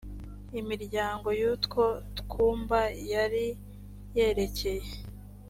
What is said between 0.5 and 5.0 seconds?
imiryango y utwo twumba yari yerekeye